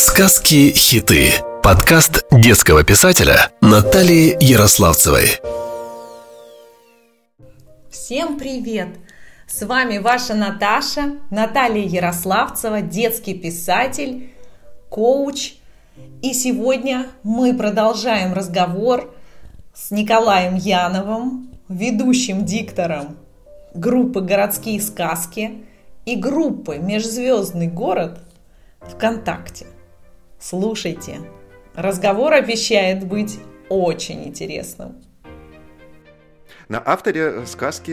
[0.00, 1.32] Сказки-хиты.
[1.60, 5.40] Подкаст детского писателя Натальи Ярославцевой.
[7.90, 8.90] Всем привет!
[9.48, 14.32] С вами ваша Наташа, Наталья Ярославцева, детский писатель,
[14.88, 15.54] коуч.
[16.22, 19.12] И сегодня мы продолжаем разговор
[19.74, 23.16] с Николаем Яновым, ведущим диктором
[23.74, 25.64] группы «Городские сказки»
[26.06, 28.20] и группы «Межзвездный город»
[28.82, 29.66] ВКонтакте.
[30.40, 31.20] Слушайте,
[31.74, 35.02] разговор обещает быть очень интересным.
[36.68, 37.90] На авторе сказки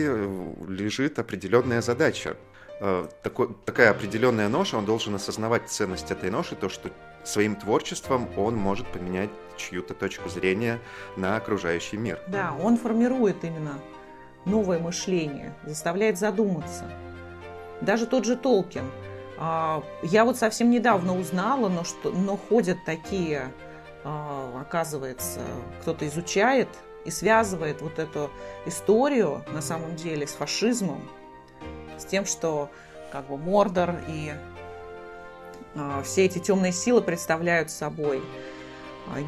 [0.68, 2.36] лежит определенная задача.
[2.80, 6.90] Э, такой, такая определенная ноша, он должен осознавать ценность этой ноши, то, что
[7.24, 10.78] своим творчеством он может поменять чью-то точку зрения
[11.16, 12.20] на окружающий мир.
[12.28, 13.80] Да, он формирует именно
[14.44, 16.84] новое мышление, заставляет задуматься.
[17.80, 18.84] Даже тот же Толкин–
[19.38, 23.52] я вот совсем недавно узнала, но, что, но ходят такие,
[24.04, 25.40] а, оказывается,
[25.82, 26.68] кто-то изучает
[27.04, 28.30] и связывает вот эту
[28.64, 31.02] историю на самом деле с фашизмом,
[31.98, 32.70] с тем, что
[33.12, 34.32] как бы Мордор и
[35.74, 38.22] а, все эти темные силы представляют собой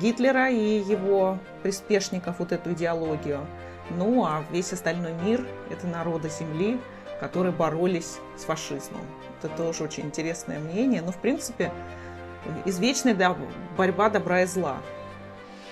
[0.00, 3.46] Гитлера и его приспешников, вот эту идеологию.
[3.90, 6.80] Ну а весь остальной мир– это народы Земли,
[7.20, 9.02] которые боролись с фашизмом.
[9.38, 11.02] Это тоже очень интересное мнение.
[11.02, 11.72] Но, в принципе,
[12.64, 13.36] извечная да,
[13.76, 14.78] борьба добра и зла.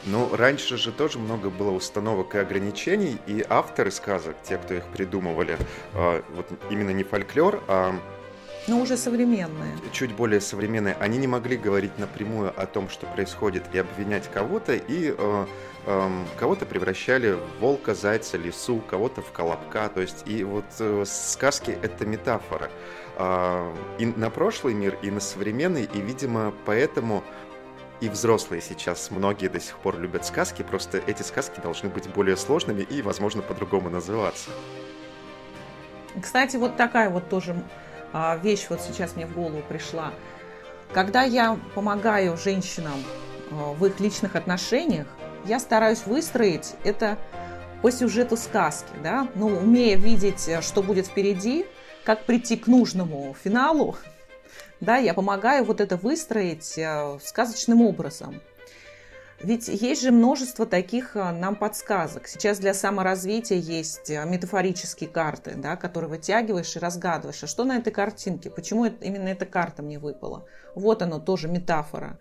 [0.05, 4.85] Ну, раньше же тоже много было установок и ограничений, и авторы сказок, те, кто их
[4.85, 5.59] придумывали,
[5.95, 7.99] а, вот именно не фольклор, а
[8.69, 9.77] но уже современные.
[9.93, 10.97] Чуть более современные.
[10.99, 15.47] Они не могли говорить напрямую о том, что происходит, и обвинять кого-то, и э,
[15.87, 19.89] э, кого-то превращали в волка, зайца, лису, кого-то в колобка.
[19.89, 22.69] То есть, и вот э, сказки— это метафора.
[23.17, 27.25] Э, и на прошлый мир, и на современный, и, видимо, поэтому
[28.01, 32.37] и взрослые сейчас многие до сих пор любят сказки, просто эти сказки должны быть более
[32.37, 34.51] сложными и, возможно, по-другому называться.
[36.21, 37.57] Кстати, вот такая вот тоже
[38.13, 40.13] а, вещь вот сейчас мне в голову пришла.
[40.93, 43.03] Когда я помогаю женщинам
[43.51, 45.07] а, в их личных отношениях,
[45.47, 47.19] я стараюсь выстроить это
[47.81, 51.67] по сюжету сказки, да, ну, умея видеть, э, что будет впереди,
[52.07, 53.97] как прийти к нужному финалу,
[54.81, 58.41] да, я помогаю вот это выстроить э, сказочным образом.
[59.41, 62.27] Ведь есть же множество таких а, нам подсказок.
[62.27, 67.43] Сейчас для саморазвития есть а, метафорические карты, да, которые вытягиваешь и разгадываешь.
[67.43, 68.49] А что на этой картинке?
[68.49, 70.47] Почему именно эта карта мне выпала?
[70.75, 72.19] Вот оно тоже метафора.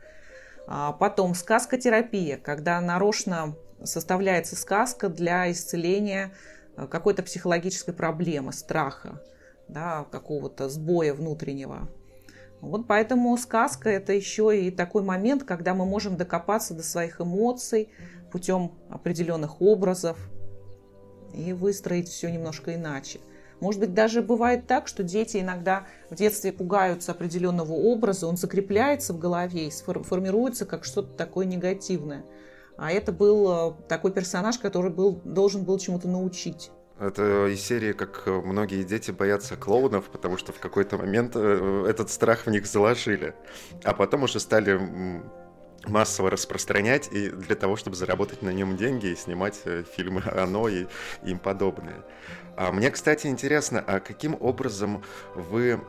[0.68, 6.34] А потом сказкотерапия, когда нарочно составляется сказка для исцеления
[6.90, 9.22] какой-то психологической проблемы, страха,
[9.68, 11.90] да, какого-то сбоя внутреннего.
[12.62, 17.90] Вот поэтому сказка– это еще и такой момент, когда мы можем докопаться до своих эмоций
[18.32, 20.18] путем определенных образов
[21.34, 23.20] и выстроить все немножко иначе.
[23.60, 29.14] Может быть, даже бывает так, что дети иногда в детстве пугаются определенного образа, он закрепляется
[29.14, 32.26] в голове и формируется как что-то такое негативное.
[32.78, 36.72] А это был э, такой персонаж, который был, должен был чему-то научить.
[37.00, 42.10] Это из серии, как многие дети боятся клоунов, потому что в какой-то момент э, этот
[42.10, 43.36] страх в них заложили.
[43.84, 45.22] А потом уже стали
[45.88, 50.70] массово распространять и для того, чтобы заработать на нем деньги и снимать э, фильмы «Оно»
[50.70, 50.88] и
[51.24, 52.04] им подобные.
[52.56, 55.80] А мне, кстати, интересно, а каким образом вы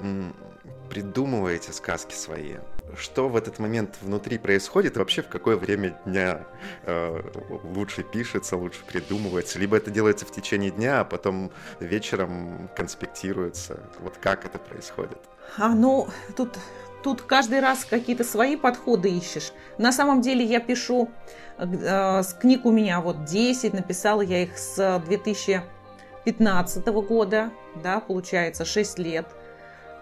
[0.91, 2.57] придумываете сказки свои?
[2.97, 6.47] Что в этот момент внутри происходит вообще в какое время дня
[6.85, 7.21] э,
[7.65, 9.59] лучше пишется, лучше придумывается?
[9.59, 13.81] Либо это делается в течение дня, а потом вечером конспектируется?
[14.01, 15.19] Вот как это происходит?
[15.59, 16.59] А, ну, тут
[17.07, 19.53] тут каждый раз какие-то свои подходы ищешь.
[19.79, 21.09] На самом деле я пишу,
[21.57, 28.99] э, книг у меня вот 10, написала я их с 2015 года, да, получается 6
[28.99, 29.27] лет.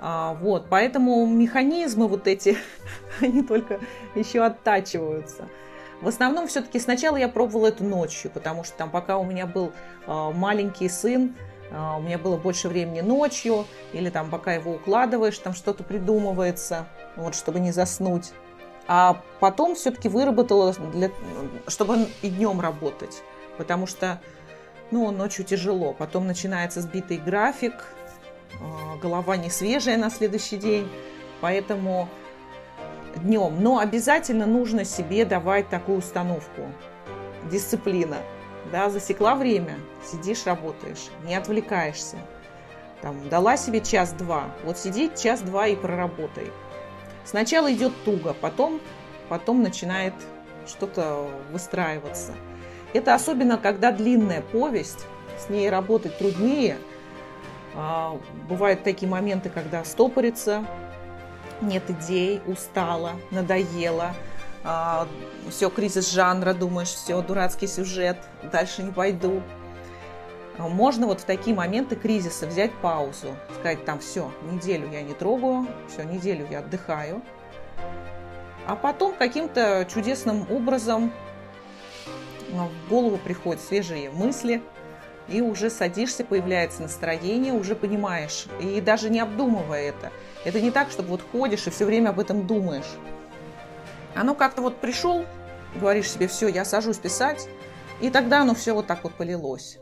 [0.07, 2.59] А, вот, поэтому механизмы вот эти,
[3.23, 3.81] они только
[4.15, 5.49] еще оттачиваются.
[6.03, 9.73] В основном все-таки сначала я пробовала это ночью, потому что там пока у меня был
[10.07, 11.35] э, маленький сын,
[11.73, 13.65] а, у меня было больше времени ночью,
[13.95, 16.87] или там пока его укладываешь, там что-то придумывается,
[17.17, 18.33] вот, чтобы не заснуть.
[18.87, 21.11] А потом все-таки выработала, для,
[21.67, 23.23] чтобы и днем работать,
[23.57, 24.21] потому что
[24.91, 25.95] ну, ночью тяжело.
[25.95, 28.04] Потом начинается сбитый график, а,
[29.01, 30.89] голова не свежая на следующий день,
[31.41, 32.09] поэтому
[33.17, 33.57] днем.
[33.61, 36.63] Но обязательно нужно себе давать такую установку.
[37.51, 38.17] Дисциплина–
[38.73, 42.17] да, засекла время, сидишь, работаешь, не отвлекаешься.
[43.03, 46.51] Там, дала себе час-два, вот сиди час-два и проработай.
[47.25, 48.81] Сначала идет туго, потом,
[49.29, 50.15] потом начинает
[50.67, 52.33] что-то выстраиваться.
[52.95, 55.07] Это особенно, когда длинная повесть,
[55.39, 56.79] с ней работать труднее.
[57.77, 58.19] А,
[58.49, 60.65] бывают такие моменты, когда стопорится,
[61.61, 64.15] нет идей, устала, надоело,
[64.63, 65.09] а,
[65.51, 68.17] все, кризис жанра, думаешь, все, дурацкий сюжет,
[68.51, 69.43] дальше не пойду.
[70.57, 75.67] Можно вот в такие моменты кризиса взять паузу, сказать там все, неделю я не трогаю,
[75.89, 77.23] все, неделю я отдыхаю,
[78.67, 81.13] а потом каким-то чудесным образом
[82.53, 84.63] в голову приходят свежие мысли,
[85.29, 90.13] и уже садишься, появляется настроение, уже понимаешь, и даже не обдумывая это.
[90.45, 92.91] Это не так, чтобы вот ходишь и все время об этом думаешь.
[94.15, 95.25] Оно как-то вот пришел,
[95.75, 97.49] говоришь себе, все, я сажусь писать,
[98.01, 99.79] и тогда оно все вот так вот полилось.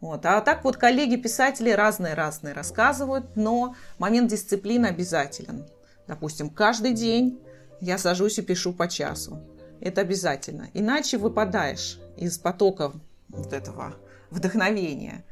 [0.00, 0.26] Вот.
[0.26, 5.66] А так вот коллеги-писатели разные-разные рассказывают, но момент дисциплины обязателен.
[6.06, 7.40] Допустим, каждый день
[7.80, 9.40] я сажусь и пишу по часу.
[9.80, 10.68] Это обязательно.
[10.74, 12.92] Иначе выпадаешь из потока
[13.28, 13.94] вот этого
[14.30, 15.24] вдохновения.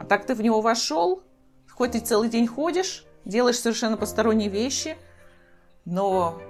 [0.00, 1.22] А так ты в него вошел,
[1.70, 4.96] хоть и целый день ходишь, делаешь совершенно посторонние вещи,
[5.84, 6.40] но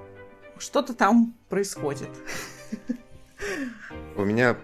[0.58, 2.10] что-то там происходит.
[4.16, 4.56] У меня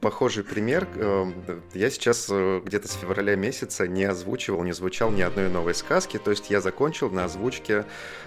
[0.00, 0.86] похожий пример.
[0.96, 1.34] Эм,
[1.74, 6.18] я сейчас э, где-то с февраля месяца не озвучивал, не звучал ни одной новой сказки.
[6.18, 7.84] То есть я закончил на озвучке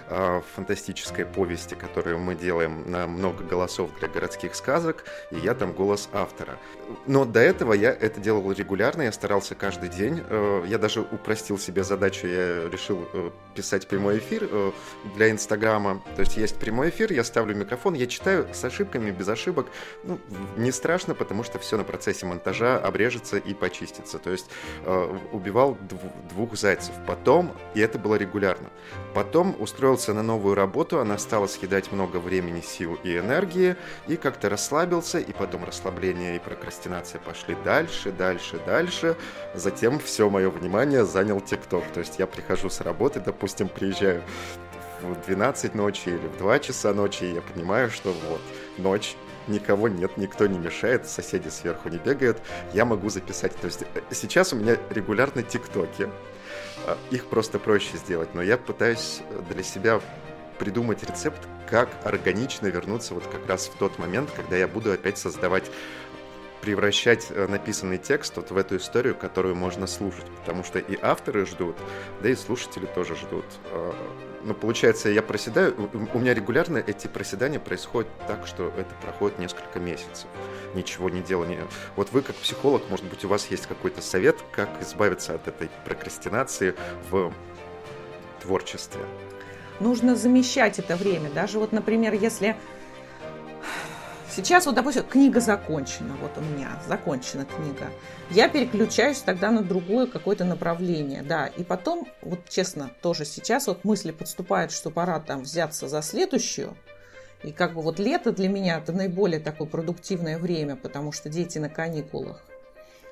[0.08, 5.72] э, фантастической повести, которую мы делаем на много голосов для городских сказок, и я там
[5.72, 6.58] голос автора.
[7.06, 10.22] Но до этого я это делал регулярно, я старался каждый день.
[10.28, 13.08] Э, я даже упростил себе задачу, я решил
[13.54, 14.48] писать прямой эфир
[15.14, 16.02] для Инстаграма.
[16.16, 19.68] То есть есть прямой эфир, я ставлю микрофон, я читаю с ошибками, без ошибок.
[20.04, 20.18] Ну,
[20.56, 24.18] не страшно, потому что все на процессе монтажа обрежется и почистится.
[24.18, 24.50] То есть
[24.84, 26.94] э, убивал дв- двух зайцев.
[27.06, 28.68] Потом, и это было регулярно,
[29.14, 33.76] потом устроился на новую работу, она стала съедать много времени, сил и энергии,
[34.08, 39.16] и как-то расслабился, и потом расслабление и прокрастинация пошли дальше, дальше, дальше.
[39.54, 41.84] Затем все мое внимание занял ТикТок.
[41.94, 44.22] То есть я прихожу с работы, допустим, приезжаю
[45.02, 48.40] в 12 ночи или в 2 часа ночи, и я понимаю, что вот,
[48.78, 49.16] ночь,
[49.48, 52.40] никого нет, никто не мешает, соседи сверху не бегают,
[52.72, 53.54] я могу записать.
[53.56, 56.08] То есть э, сейчас у меня регулярно тиктоки,
[56.86, 60.00] а, их просто проще сделать, но я пытаюсь для себя
[60.58, 65.18] придумать рецепт, как органично вернуться вот как раз в тот момент, когда я буду опять
[65.18, 65.70] создавать
[66.60, 71.44] превращать э, написанный текст вот в эту историю, которую можно слушать, потому что и авторы
[71.44, 71.76] ждут,
[72.22, 73.44] да и слушатели тоже ждут.
[74.42, 75.74] А, ну, получается, я проседаю,
[76.12, 80.26] у меня регулярно эти проседания происходят так, что это проходит несколько месяцев.
[80.74, 81.66] Ничего не делания.
[81.96, 85.68] Вот вы, как психолог, может быть, у вас есть какой-то совет, как избавиться от этой
[85.84, 86.74] прокрастинации
[87.10, 87.32] в
[88.40, 89.02] творчестве?
[89.80, 91.30] Нужно замещать это время.
[91.30, 92.56] Даже вот, например, если
[94.34, 97.90] Сейчас вот, допустим, книга закончена, вот у меня закончена книга.
[98.30, 101.48] Я переключаюсь тогда на другое какое-то направление, да.
[101.48, 106.74] И потом, вот честно, тоже сейчас вот мысли подступают, что пора там взяться за следующую.
[107.42, 111.58] И как бы вот лето для меня это наиболее такое продуктивное время, потому что дети
[111.58, 112.42] на каникулах.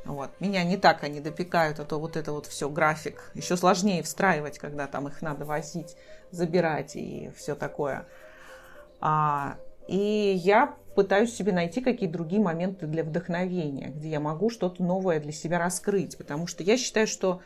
[0.07, 0.31] Вот.
[0.41, 3.31] Меня не так они допекают, а то вот это вот все график.
[3.35, 5.97] Еще сложнее встраивать, когда там их надо возить,
[6.31, 8.07] забирать и все такое.
[9.03, 14.83] А, и я пытаюсь себе найти какие-то другие моменты для вдохновения, где я могу что-то
[14.83, 17.41] новое для себя раскрыть, потому что я считаю, что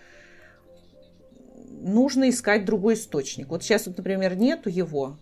[1.84, 3.48] нужно искать другой источник.
[3.48, 5.18] Вот сейчас, вот, например, нету его,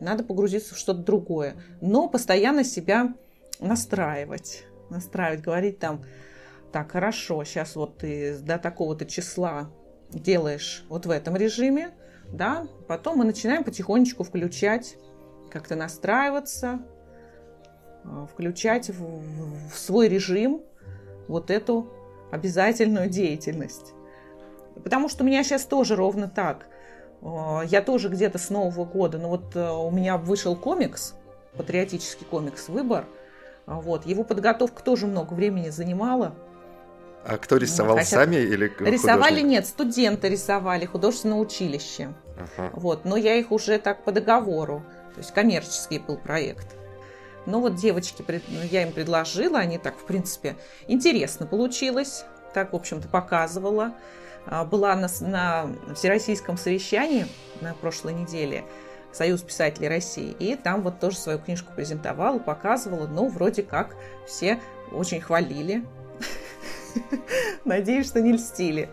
[0.00, 3.14] надо погрузиться в что-то другое, но постоянно себя
[3.58, 6.04] настраивать, настраивать, говорить там,
[6.72, 9.70] так, хорошо, сейчас вот ты до такого-то числа
[10.10, 11.90] делаешь вот в этом режиме,
[12.32, 14.96] да, потом мы начинаем потихонечку включать
[15.50, 16.80] как-то настраиваться,
[18.32, 20.62] включать в, в свой режим
[21.28, 21.88] вот эту
[22.30, 23.92] обязательную деятельность.
[24.82, 26.66] Потому что у меня сейчас тоже ровно так.
[27.22, 31.14] Э, я тоже где-то с Нового года, ну вот э, у меня вышел комикс,
[31.56, 33.06] патриотический комикс «Выбор»,
[33.66, 36.34] вот, его подготовка тоже много времени занимала.
[37.24, 38.16] А кто рисовал Хотя...
[38.16, 39.44] сами или Рисовали художник?
[39.44, 42.12] нет, студенты рисовали, художественное училище.
[42.36, 42.70] Ага.
[42.74, 44.82] Вот, но я их уже так по договору.
[45.14, 46.76] То есть коммерческий был проект.
[47.46, 50.56] Но вот девочки, ну, я им предложила, они так, в принципе,
[50.88, 52.24] интересно получилось.
[52.52, 53.94] Так, в общем-то, показывала.
[54.46, 57.26] А, была на, на всероссийском совещании
[57.60, 58.64] на прошлой неделе
[59.12, 60.34] Союз писателей России.
[60.38, 63.06] И там вот тоже свою книжку презентовала, показывала.
[63.06, 63.96] Ну, вроде как
[64.26, 64.60] все
[64.92, 65.84] очень хвалили.
[67.64, 68.90] Надеюсь, что не льстили.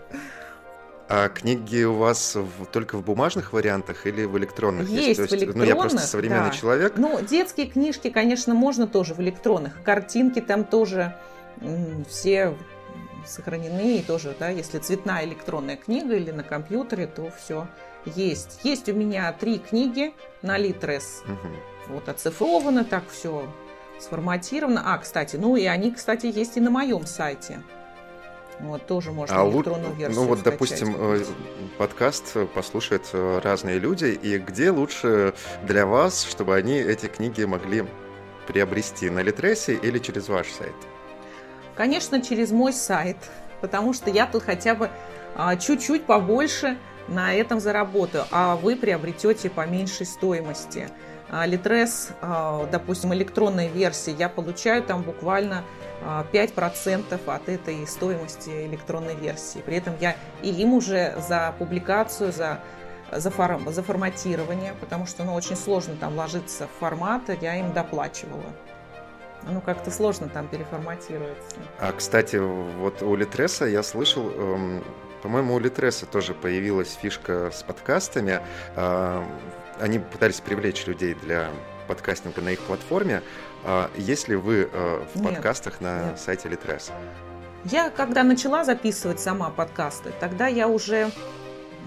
[1.13, 4.87] А книги у вас в, только в бумажных вариантах или в электронных?
[4.87, 5.31] Есть, есть?
[5.31, 6.55] в электронных, Ну, я просто современный да.
[6.55, 6.93] человек.
[6.95, 9.83] Ну, детские книжки, конечно, можно тоже в электронных.
[9.83, 11.13] Картинки там тоже
[12.07, 12.55] все
[13.25, 17.67] сохранены и тоже, да, если цветная электронная книга или на компьютере, то все
[18.05, 18.61] есть.
[18.63, 21.23] Есть у меня три книги на Литрес.
[21.25, 21.93] Угу.
[21.95, 23.45] Вот оцифровано, так все
[23.99, 24.81] сформатировано.
[24.85, 27.61] А, кстати, ну и они, кстати, есть и на моем сайте.
[28.61, 30.53] Вот, тоже можно а электронную версию Ну вот, скачать.
[30.53, 31.23] допустим, э,
[31.77, 37.85] подкаст послушают э, разные люди, и где лучше для вас, чтобы они эти книги могли
[38.47, 40.75] приобрести на Литресе или через ваш сайт?
[41.75, 43.17] Конечно, через мой сайт,
[43.61, 44.89] потому что я тут хотя бы
[45.35, 46.77] а, чуть-чуть побольше
[47.07, 50.89] на этом заработаю, а вы приобретете по меньшей стоимости.
[51.31, 55.63] А, Литрес, а, допустим, электронной версии, я получаю там буквально
[56.33, 59.59] 5% от этой стоимости электронной версии.
[59.59, 62.59] При этом я и им уже за публикацию, за,
[63.11, 67.71] за, форм, за форматирование, потому что ну, очень сложно там ложиться в формат, я им
[67.71, 68.51] доплачивала.
[69.49, 71.55] Ну, как-то сложно там переформатироваться.
[71.79, 74.83] А, кстати, вот у Литреса я слышал, эм,
[75.21, 78.41] по-моему, у Литреса тоже появилась фишка с подкастами.
[78.75, 79.23] Э,
[79.79, 81.49] они пытались привлечь людей для
[81.87, 83.21] подкастинга на их платформе.
[83.63, 86.19] Э, есть ли вы э, в нет, подкастах на нет.
[86.19, 86.93] сайте Литреса?
[87.65, 91.11] Я, когда начала записывать сама подкасты, тогда я уже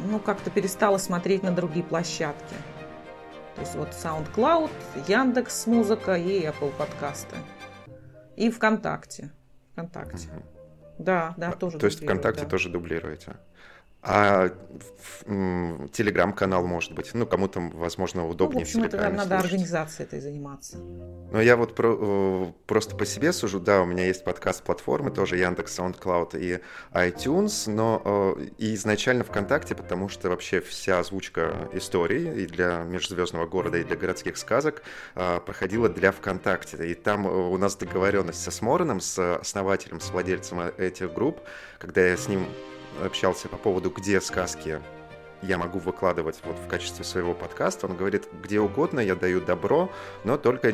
[0.07, 2.55] ну, как-то перестала смотреть на другие площадки.
[3.55, 4.71] То есть вот SoundCloud,
[5.07, 7.37] Яндекс Музыка и Apple подкасты.
[8.37, 9.31] И ВКонтакте.
[9.73, 10.29] ВКонтакте.
[10.29, 10.43] Угу.
[10.99, 11.79] Да, да, тоже.
[11.79, 12.49] То есть ВКонтакте да.
[12.49, 13.37] тоже дублируете?
[14.05, 14.51] А
[15.93, 17.13] телеграм-канал может быть.
[17.15, 18.67] Ну, кому-то, возможно, удобнее.
[18.75, 20.77] Ну, в общем, это надо организацией этой заниматься.
[20.79, 23.61] Ну, я вот про, э, просто по себе сужу.
[23.61, 26.61] Да, у меня есть подкаст-платформы, тоже Яндекс, SoundCloud и
[26.93, 33.47] iTunes, но э, и изначально ВКонтакте, потому что вообще вся озвучка истории и для межзвездного
[33.47, 34.83] города, и для городских сказок
[35.15, 36.91] э, проходила для ВКонтакте.
[36.91, 41.41] И там у нас договоренность со Смороном, с основателем, с владельцем этих групп,
[41.79, 42.47] когда я с ним
[43.03, 44.81] общался по поводу, где сказки
[45.47, 47.87] я могу выкладывать вот в качестве своего подкаста.
[47.87, 49.91] Он говорит, где угодно я даю добро,
[50.25, 50.73] но только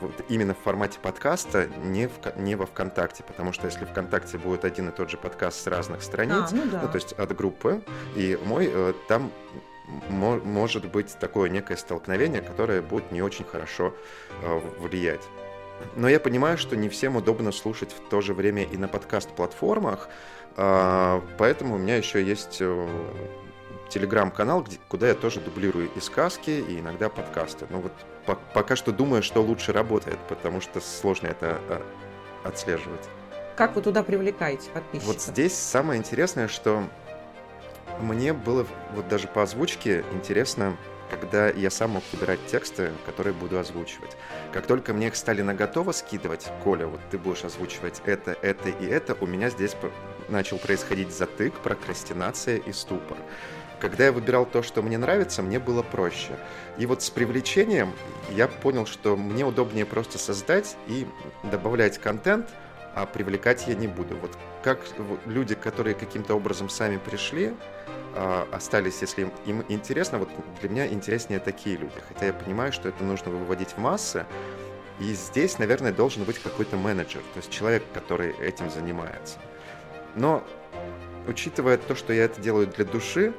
[0.00, 4.64] вот именно в формате подкаста, не, в, не во ВКонтакте, потому что если ВКонтакте будет
[4.64, 6.80] один и тот же подкаст с разных страниц, а, ну, да.
[6.82, 7.82] ну, то есть от группы,
[8.16, 9.30] и мой, э, там
[10.08, 13.94] может быть такое некое столкновение, которое будет не очень хорошо
[14.42, 15.22] э, влиять.
[15.96, 20.08] Но я понимаю, что не всем удобно слушать в то же время и на подкаст-платформах,
[20.56, 22.88] поэтому у меня еще есть э,
[23.88, 27.66] телеграм-канал, куда я тоже дублирую и сказки, и иногда подкасты.
[27.70, 27.92] Но вот
[28.26, 31.82] по пока что думаю, что лучше работает, потому что сложно это а,
[32.44, 33.08] отслеживать.
[33.56, 35.14] Как вы туда привлекаете подписчиков?
[35.14, 36.84] Вот здесь самое интересное, что
[38.00, 40.76] мне было вот даже по озвучке интересно
[41.10, 44.16] когда я сам мог выбирать тексты, которые буду озвучивать.
[44.50, 48.70] Как только мне их стали на готово скидывать, Коля, вот ты будешь озвучивать это, это
[48.70, 49.76] и это, у меня здесь
[50.28, 53.16] начал происходить затык, прокрастинация и ступор.
[53.80, 56.38] Когда я выбирал то, что мне нравится, мне было проще.
[56.78, 57.92] И вот с привлечением
[58.30, 61.06] я понял, что мне удобнее просто создать и
[61.42, 62.48] добавлять контент,
[62.94, 64.16] а привлекать я не буду.
[64.16, 64.80] Вот как
[65.26, 67.54] люди, которые каким-то образом сами пришли,
[68.14, 70.28] а, остались, если им, им интересно, вот
[70.60, 71.94] для меня интереснее такие люди.
[72.08, 74.26] Хотя я понимаю, что это нужно выводить в массы.
[75.00, 79.38] И здесь, наверное, должен быть какой-то менеджер, то есть человек, который этим занимается.
[80.14, 80.44] Но
[81.26, 83.34] учитывая то, что я это делаю для души,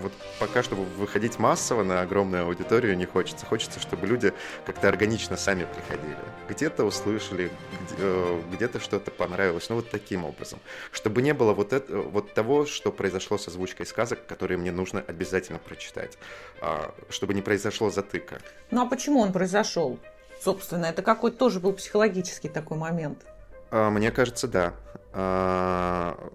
[0.00, 3.44] вот пока что выходить массово на огромную аудиторию не хочется.
[3.46, 4.32] Хочется, чтобы люди
[4.64, 6.16] как-то органично сами приходили.
[6.48, 7.50] Где-то услышали,
[7.98, 9.68] э, где-то что-то понравилось.
[9.68, 10.60] Ну, вот таким образом.
[10.92, 15.02] Чтобы не было вот, это, вот того, что произошло с озвучкой сказок, которые мне нужно
[15.06, 16.16] обязательно прочитать.
[16.60, 18.38] А, чтобы не произошло затыка.
[18.70, 19.98] Ну, а почему он произошел?
[20.40, 23.24] Собственно, это какой-то тоже был психологический такой момент.
[23.70, 24.74] А, мне кажется, да.
[25.12, 26.32] А,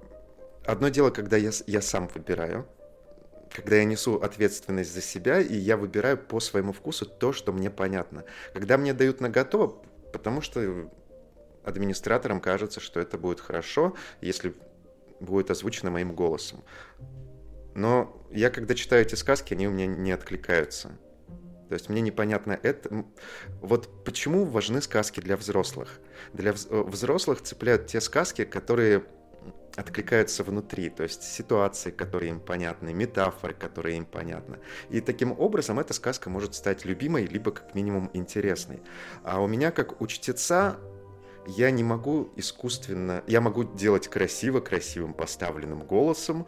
[0.65, 2.67] одно дело, когда я, я сам выбираю,
[3.53, 7.69] когда я несу ответственность за себя, и я выбираю по своему вкусу то, что мне
[7.69, 8.25] понятно.
[8.53, 10.89] Когда мне дают на готово, потому что
[11.63, 14.53] администраторам кажется, что это будет хорошо, если
[15.19, 16.63] будет озвучено моим голосом.
[17.75, 20.91] Но я, когда читаю эти сказки, они у меня не откликаются.
[21.70, 23.05] То есть мне непонятно это.
[23.62, 26.00] Вот почему важны сказки для взрослых?
[26.34, 29.03] Для взрослых цепляют те сказки, которые
[29.75, 34.60] откликаются внутри, то есть ситуации, которые им понятны, метафоры, которые им понятны.
[34.89, 38.82] И таким образом эта сказка может стать любимой, либо как минимум интересной.
[39.24, 40.77] А у меня как у чтеца
[41.48, 43.24] я не могу искусственно...
[43.27, 46.48] Я могу делать красиво, красивым поставленным голосом,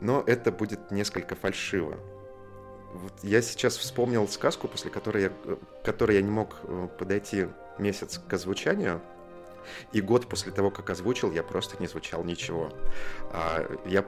[0.00, 1.98] но это будет несколько фальшиво.
[2.92, 5.32] Вот я сейчас вспомнил сказку, после которой я,
[5.84, 9.00] которой я не мог э, подойти месяц к озвучанию,
[9.92, 12.72] и год после того, как озвучил, я просто не звучал ничего.
[13.32, 14.04] А, я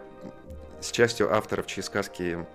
[0.81, 2.47] с частью авторов, чьи сказки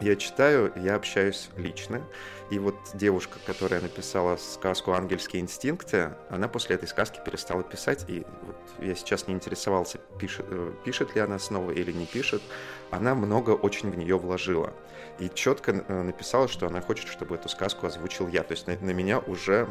[0.00, 2.02] я читаю, я общаюсь лично.
[2.50, 8.04] И вот девушка, которая написала сказку «Ангельские инстинкты», она после этой сказки перестала писать.
[8.08, 12.42] И вот я сейчас не интересовался, пишет, э, пишет ли она снова или не пишет.
[12.90, 14.72] Она много очень в нее вложила.
[15.18, 18.42] И четко э, написала, что она хочет, чтобы эту сказку озвучил я.
[18.44, 19.68] То есть на, на меня уже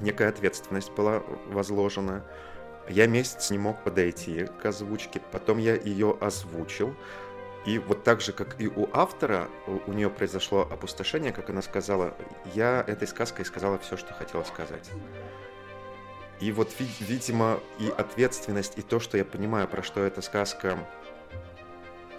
[0.00, 2.24] некая ответственность была возложена.
[2.88, 6.94] Я месяц не мог подойти к озвучке, потом я ее озвучил.
[7.66, 9.48] И вот так же, как и у автора,
[9.86, 12.14] у нее произошло опустошение, как она сказала,
[12.54, 14.90] я этой сказкой сказала все, что хотела сказать.
[16.40, 20.78] И вот, видимо, и ответственность, и то, что я понимаю, про что эта сказка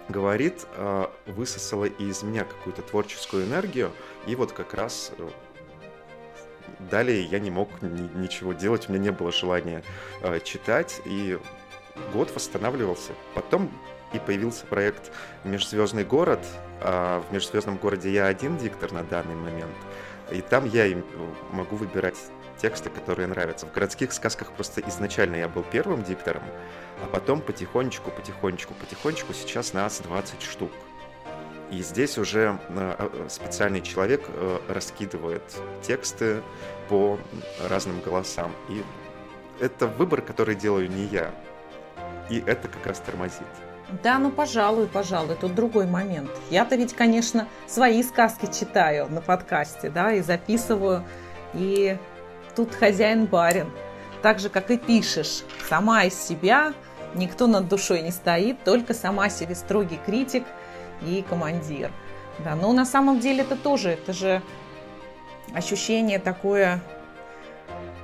[0.08, 3.92] говорит, а, высосала из меня какую-то творческую энергию,
[4.26, 5.28] и вот как раз э,
[6.90, 9.82] далее я не мог ничего делать, у меня не было желания
[10.22, 11.38] э, читать, и
[12.12, 13.12] год восстанавливался.
[13.34, 13.70] Потом
[14.12, 15.10] и появился проект
[15.44, 16.40] «Межзвездный город».
[16.80, 19.76] А в «Межзвездном городе» я один диктор на данный момент.
[20.30, 21.04] И там я им
[21.52, 22.16] могу выбирать
[22.58, 23.66] тексты, которые нравятся.
[23.66, 26.42] В городских сказках просто изначально я был первым диктором,
[27.02, 30.70] а потом потихонечку, потихонечку, потихонечку сейчас нас 20 штук.
[31.70, 35.42] И здесь уже э, специальный человек э, раскидывает
[35.82, 36.42] тексты
[36.88, 37.18] по
[37.68, 38.52] разным голосам.
[38.68, 38.82] И
[39.60, 41.34] это выбор, который делаю не я.
[42.30, 43.46] И это как раз тормозит.
[44.02, 46.30] Да, ну пожалуй, пожалуй, тут другой момент.
[46.50, 51.04] Я-то ведь, конечно, свои сказки читаю на подкасте, да, и записываю.
[51.54, 51.96] И
[52.56, 53.70] тут хозяин барин.
[54.22, 55.44] Так же, как и пишешь.
[55.68, 56.72] Сама из себя,
[57.14, 60.44] никто над душой не стоит, только сама себе строгий критик
[61.02, 61.92] и командир.
[62.44, 64.42] Да, но на самом деле это тоже, это же
[65.54, 66.82] ощущение такое,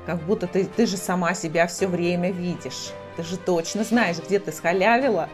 [0.07, 2.93] как будто ты, ты же сама себя все время видишь.
[3.17, 5.29] Ты же точно знаешь, где ты схалявила,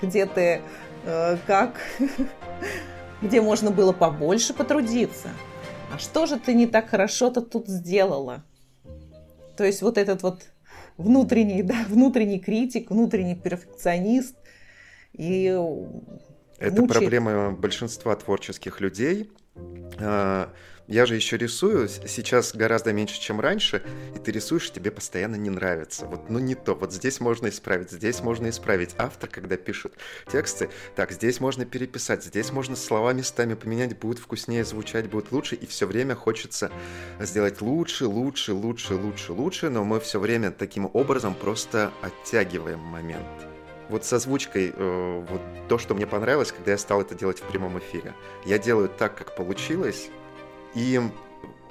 [0.00, 0.62] где ты
[1.04, 1.80] э, как,
[3.22, 5.28] где можно было побольше потрудиться.
[5.92, 8.44] А что же ты не так хорошо-то тут сделала?
[9.56, 10.42] То есть вот этот вот
[10.96, 14.36] внутренний, да, внутренний критик, внутренний перфекционист
[15.12, 15.44] и
[16.58, 16.90] это мучает.
[16.90, 19.30] проблема большинства творческих людей.
[20.88, 23.82] Я же еще рисую, сейчас гораздо меньше, чем раньше,
[24.16, 26.06] и ты рисуешь, тебе постоянно не нравится.
[26.06, 28.90] Вот, ну не то, вот здесь можно исправить, здесь можно исправить.
[28.98, 29.94] Автор, когда пишет
[30.30, 35.54] тексты, так, здесь можно переписать, здесь можно слова местами поменять, будет вкуснее звучать, будет лучше,
[35.54, 36.72] и все время хочется
[37.20, 43.26] сделать лучше, лучше, лучше, лучше, лучше, но мы все время таким образом просто оттягиваем момент
[43.88, 47.42] вот с озвучкой, э, вот то, что мне понравилось, когда я стал это делать в
[47.42, 48.14] прямом эфире.
[48.46, 50.08] Я делаю так, как получилось,
[50.74, 51.00] и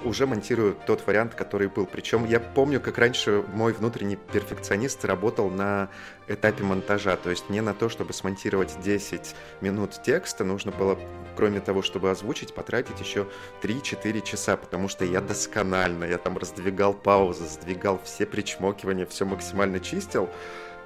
[0.04, 1.86] уже монтирую тот вариант, который был.
[1.86, 5.88] Причем я помню, как раньше мой внутренний перфекционист работал на
[6.28, 7.16] этапе монтажа.
[7.16, 10.98] То есть мне на то, чтобы смонтировать 10 минут текста, нужно было,
[11.36, 13.26] кроме того, чтобы озвучить, потратить еще
[13.62, 19.80] 3-4 часа, потому что я досконально, я там раздвигал паузы, сдвигал все причмокивания, все максимально
[19.80, 20.28] чистил.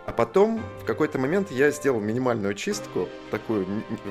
[0.07, 3.67] А потом в какой-то момент я сделал минимальную чистку, такую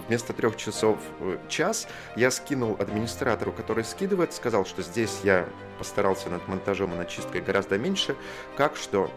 [0.08, 1.88] вместо трех часов э, час.
[2.18, 5.48] Я скинул администратору, который скидывает, сказал, что здесь я
[5.80, 8.18] постарался над монтажом и над чисткой гораздо меньше.
[8.58, 9.10] Как что?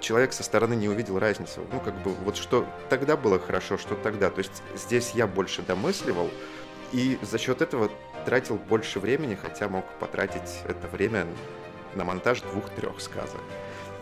[0.00, 1.62] Человек со стороны не увидел разницу.
[1.72, 4.28] Ну, как бы, вот что тогда было хорошо, что тогда.
[4.28, 6.28] То есть здесь я больше домысливал,
[6.92, 7.90] и за счет этого
[8.26, 11.26] тратил больше времени, хотя мог потратить это время
[11.94, 13.40] на монтаж двух-трех сказок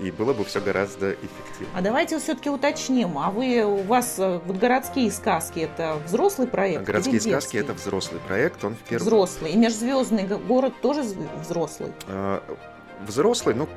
[0.01, 1.75] и было бы все гораздо эффективнее.
[1.75, 6.85] А давайте все-таки уточним, а вы у вас э, вот городские сказки это взрослый проект?
[6.85, 9.07] Городские сказки это взрослый проект, он в первом.
[9.07, 9.53] Взрослый.
[9.53, 11.05] И межзвездный город тоже
[11.43, 11.93] взрослый.
[12.07, 12.43] А,
[13.07, 13.69] взрослый, ну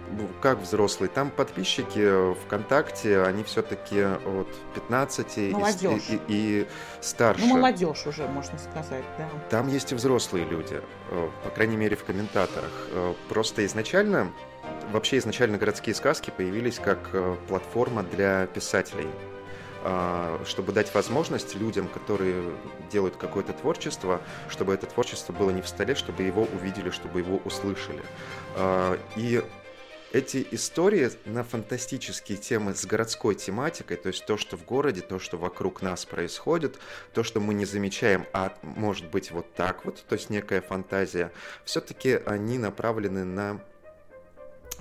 [0.41, 6.67] как взрослый, там подписчики ВКонтакте, они все-таки от 15 и, и, и
[7.01, 7.45] старше.
[7.45, 9.29] Ну молодежь уже, можно сказать, да.
[9.49, 12.71] Там есть и взрослые люди, э, по крайней мере в комментаторах.
[12.91, 14.31] Э, просто изначально
[14.91, 19.07] Вообще изначально городские сказки появились как э, платформа для писателей,
[19.83, 22.43] а, чтобы дать возможность людям, которые
[22.91, 27.37] делают какое-то творчество, чтобы это творчество было не в столе, чтобы его увидели, чтобы его
[27.45, 28.01] услышали.
[28.55, 29.41] А, и
[30.13, 35.19] эти истории на фантастические темы с городской тематикой, то есть то, что в городе, то,
[35.19, 36.77] что вокруг нас происходит,
[37.13, 41.31] то, что мы не замечаем, а может быть вот так вот, то есть некая фантазия,
[41.63, 43.61] все-таки они направлены на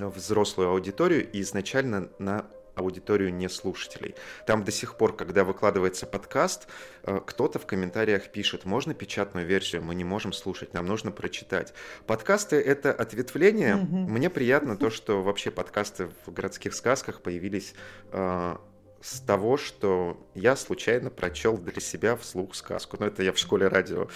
[0.08, 2.46] взрослую аудиторию и изначально на
[2.80, 4.14] аудиторию не слушателей.
[4.46, 6.66] Там до сих пор, когда выкладывается подкаст,
[7.02, 11.72] э, кто-то в комментариях пишет, можно печатную версию, мы не можем слушать, нам нужно прочитать.
[12.06, 13.74] Подкасты— это ответвление.
[13.74, 14.06] Mm-hmm.
[14.08, 17.74] Мне приятно то, что вообще подкасты в городских сказках появились
[18.12, 18.56] э,
[19.00, 22.96] с того, что я случайно прочел для себя вслух сказку.
[23.00, 24.08] Но это я в школе радио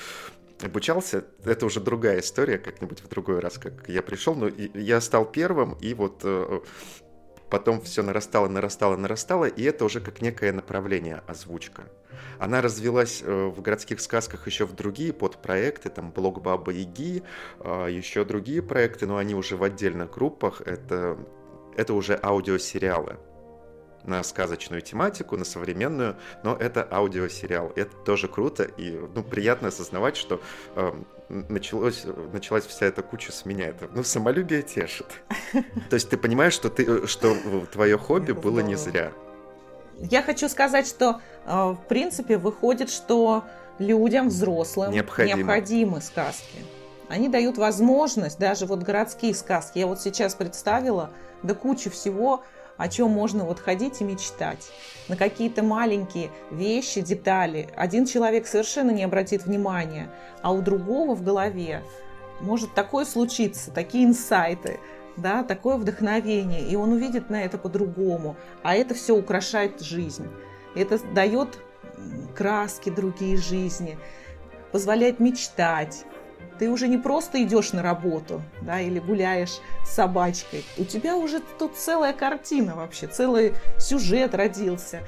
[0.65, 5.25] обучался, это уже другая история, как-нибудь в другой раз, как я пришел, но я стал
[5.25, 6.61] первым, и вот э,
[7.51, 11.85] потом все нарастало, нарастало, нарастало, и это уже как некое направление озвучка.
[12.39, 17.23] Она развилась э, в городских сказках еще в другие подпроекты, там блог Баба Яги,
[17.61, 21.19] э, еще другие проекты, но они уже в отдельных группах, это,
[21.77, 23.19] это уже аудиосериалы
[24.05, 27.73] на сказочную тематику, на современную, но это аудиосериал.
[27.75, 30.41] Это тоже круто, и ну, приятно осознавать, что
[30.77, 30.93] э,
[31.29, 33.69] началось, началась вся эта куча с меня.
[33.69, 35.07] Это, ну, самолюбие тешит.
[35.91, 37.37] То есть ты понимаешь, что, ты, что
[37.73, 39.13] твое хобби было не зря.
[39.99, 43.45] Я хочу сказать, что э, в принципе выходит, что
[43.79, 45.39] людям, взрослым, Необходимо.
[45.39, 46.59] необходимы сказки.
[47.09, 49.79] Они дают возможность, даже вот городские сказки.
[49.79, 51.11] Я вот сейчас представила,
[51.43, 52.43] да кучу всего,
[52.77, 54.71] о чем можно вот ходить и мечтать.
[55.09, 60.11] На какие-то маленькие вещи, детали один человек совершенно не обратит внимания,
[60.43, 61.83] а у другого в голове
[62.41, 64.81] может такое случиться, такие инсайты,
[65.17, 70.29] да, такое вдохновение, и он увидит на это по-другому, а это все украшает жизнь.
[70.75, 71.59] Это дает
[72.35, 73.97] краски другие жизни,
[74.73, 76.05] позволяет мечтать,
[76.59, 80.65] ты уже не просто идешь на работу, да, или гуляешь с собачкой.
[80.79, 85.01] У тебя уже тут целая картина вообще, целый сюжет родился.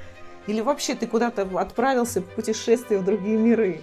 [0.47, 3.81] Или вообще ты куда-то отправился в путешествие в другие миры.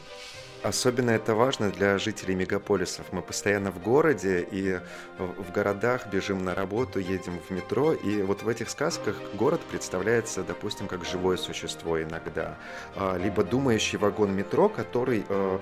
[0.65, 3.05] Особенно это важно для жителей мегаполисов.
[3.13, 4.81] Мы постоянно в городе и
[5.19, 10.43] в городах бежим на работу, едем в метро, и вот в этих сказках город представляется,
[10.43, 12.57] допустим, как живое существо иногда.
[12.97, 15.59] А, либо думающий вагон метро, который э,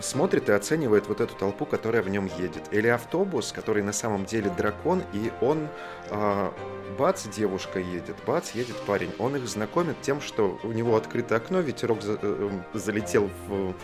[0.00, 2.62] смотрит и оценивает вот эту толпу, которая в нем едет.
[2.70, 5.68] Или автобус, который на самом деле дракон, и он,
[6.10, 6.50] э,
[6.98, 9.10] бац, девушка едет, бац, едет парень.
[9.18, 13.74] Он их знакомит тем, что у него открыто окно, ветерок за, э, залетел в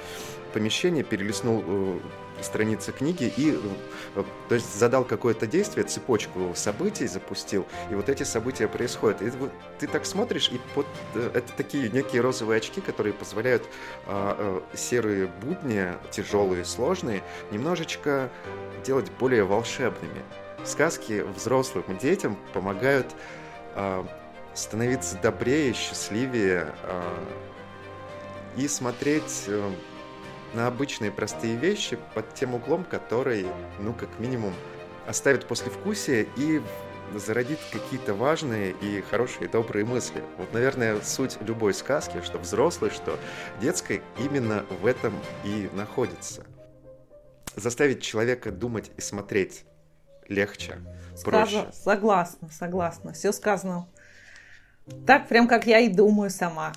[0.52, 1.98] помещение, перелистнул э,
[2.42, 3.58] страницы книги и
[4.14, 9.22] э, то есть задал какое-то действие, цепочку событий запустил, и вот эти события происходят.
[9.22, 13.64] И вот ты так смотришь, и под, э, это такие некие розовые очки, которые позволяют
[14.06, 18.30] а, а, серые будни, тяжелые, сложные, немножечко
[18.84, 20.22] делать более волшебными.
[20.64, 23.14] Сказки взрослым детям помогают
[23.74, 24.06] а,
[24.54, 27.24] становиться добрее, счастливее а,
[28.56, 29.48] и смотреть
[30.56, 33.46] на обычные простые вещи под тем углом, который,
[33.78, 34.54] ну, как минимум,
[35.06, 36.62] оставит послевкусие и
[37.14, 40.24] зародит какие-то важные и хорошие, добрые мысли.
[40.38, 43.18] Вот, наверное, суть любой сказки, что взрослой, что
[43.60, 45.14] детской, именно в этом
[45.44, 46.44] и находится.
[47.54, 49.64] Заставить человека думать и смотреть
[50.26, 50.78] легче,
[51.22, 51.48] проще.
[51.48, 53.12] Сказано, согласна, согласна.
[53.12, 53.86] Все сказано
[55.06, 56.72] так, прям как я и думаю сама.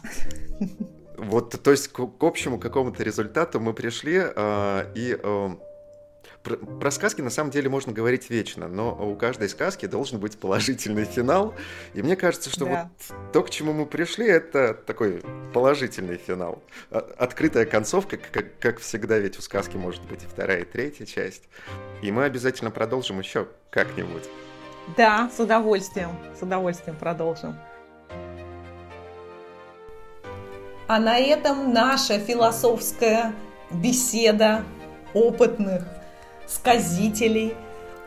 [1.19, 5.49] Вот, то есть к, к общему какому-то результату мы пришли, э, и э,
[6.43, 10.37] про, про сказки на самом деле можно говорить вечно, но у каждой сказки должен быть
[10.37, 11.53] положительный финал.
[11.93, 12.89] И мне кажется, что да.
[12.99, 15.21] вот то, к чему мы пришли, это такой
[15.53, 16.63] положительный финал.
[16.89, 21.43] Открытая концовка, как, как всегда, ведь у сказки может быть и вторая, и третья часть.
[22.01, 24.23] И мы обязательно продолжим еще как-нибудь.
[24.95, 27.55] Да, с удовольствием, с удовольствием продолжим.
[30.89, 33.35] А на этом наша философская
[33.69, 34.63] беседа
[35.13, 35.85] опытных
[36.47, 37.53] сказителей,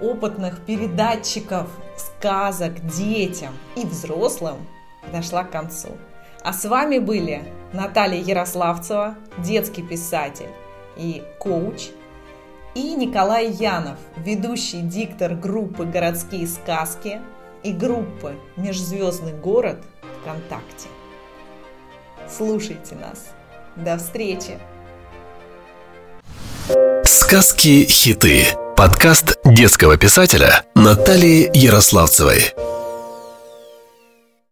[0.00, 4.66] опытных передатчиков сказок детям и взрослым
[5.12, 5.90] дошла к концу.
[6.42, 10.50] А с вами были Наталья Ярославцева, детский писатель
[10.96, 11.90] и коуч,
[12.74, 17.20] и Николай Янов, ведущий диктор группы «Городские сказки»
[17.62, 19.84] и группы «Межзвездный город»
[20.22, 20.88] ВКонтакте.
[22.34, 23.26] Слушайте нас.
[23.76, 24.58] До встречи.
[27.04, 28.46] Сказки-хиты.
[28.76, 32.54] Подкаст детского писателя Натальи Ярославцевой.